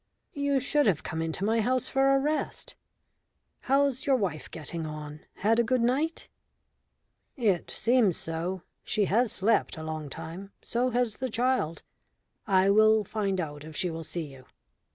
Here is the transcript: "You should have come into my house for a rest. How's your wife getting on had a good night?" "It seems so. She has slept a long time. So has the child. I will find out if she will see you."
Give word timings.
"You 0.33 0.59
should 0.59 0.87
have 0.87 1.03
come 1.03 1.21
into 1.21 1.45
my 1.45 1.61
house 1.61 1.87
for 1.87 2.15
a 2.15 2.17
rest. 2.19 2.75
How's 3.59 4.07
your 4.07 4.15
wife 4.15 4.49
getting 4.49 4.83
on 4.87 5.19
had 5.35 5.59
a 5.59 5.63
good 5.63 5.83
night?" 5.83 6.27
"It 7.37 7.69
seems 7.69 8.17
so. 8.17 8.63
She 8.83 9.05
has 9.05 9.31
slept 9.31 9.77
a 9.77 9.83
long 9.83 10.09
time. 10.09 10.53
So 10.63 10.89
has 10.89 11.17
the 11.17 11.29
child. 11.29 11.83
I 12.47 12.67
will 12.71 13.03
find 13.03 13.39
out 13.39 13.63
if 13.63 13.75
she 13.77 13.91
will 13.91 14.03
see 14.03 14.25
you." 14.33 14.45